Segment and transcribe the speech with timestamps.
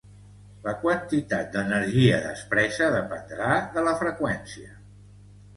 [0.67, 4.75] La quantitat d'energia despresa dependrà de la freqüència.